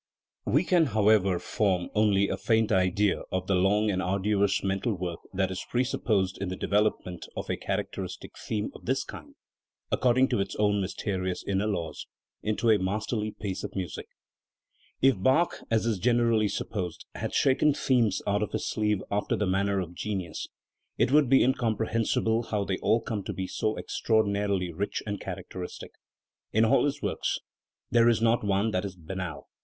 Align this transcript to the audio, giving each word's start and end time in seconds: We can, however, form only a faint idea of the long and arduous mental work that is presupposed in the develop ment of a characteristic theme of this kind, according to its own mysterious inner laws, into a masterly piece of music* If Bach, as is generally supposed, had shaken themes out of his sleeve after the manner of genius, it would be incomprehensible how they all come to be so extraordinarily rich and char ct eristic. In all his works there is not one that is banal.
We 0.45 0.63
can, 0.63 0.87
however, 0.97 1.37
form 1.37 1.89
only 1.93 2.27
a 2.27 2.35
faint 2.35 2.71
idea 2.71 3.21
of 3.31 3.45
the 3.45 3.53
long 3.53 3.91
and 3.91 4.01
arduous 4.01 4.63
mental 4.63 4.95
work 4.95 5.19
that 5.31 5.51
is 5.51 5.63
presupposed 5.69 6.39
in 6.41 6.49
the 6.49 6.55
develop 6.55 7.05
ment 7.05 7.27
of 7.37 7.51
a 7.51 7.55
characteristic 7.55 8.31
theme 8.35 8.71
of 8.73 8.85
this 8.85 9.03
kind, 9.03 9.35
according 9.91 10.29
to 10.29 10.39
its 10.39 10.55
own 10.55 10.81
mysterious 10.81 11.43
inner 11.45 11.67
laws, 11.67 12.07
into 12.41 12.71
a 12.71 12.79
masterly 12.79 13.29
piece 13.29 13.63
of 13.63 13.75
music* 13.75 14.07
If 15.03 15.21
Bach, 15.21 15.57
as 15.69 15.85
is 15.85 15.99
generally 15.99 16.47
supposed, 16.47 17.05
had 17.13 17.35
shaken 17.35 17.71
themes 17.75 18.23
out 18.25 18.41
of 18.41 18.53
his 18.53 18.67
sleeve 18.67 19.03
after 19.11 19.35
the 19.35 19.45
manner 19.45 19.79
of 19.79 19.93
genius, 19.93 20.47
it 20.97 21.11
would 21.11 21.29
be 21.29 21.43
incomprehensible 21.43 22.45
how 22.49 22.63
they 22.63 22.79
all 22.79 23.01
come 23.01 23.21
to 23.25 23.33
be 23.33 23.45
so 23.45 23.75
extraordinarily 23.77 24.73
rich 24.73 25.03
and 25.05 25.21
char 25.21 25.35
ct 25.35 25.51
eristic. 25.51 25.89
In 26.51 26.65
all 26.65 26.85
his 26.85 27.03
works 27.03 27.37
there 27.91 28.09
is 28.09 28.19
not 28.19 28.43
one 28.43 28.71
that 28.71 28.83
is 28.83 28.95
banal. 28.95 29.47